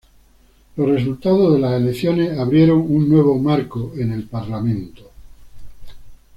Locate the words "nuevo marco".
3.07-3.93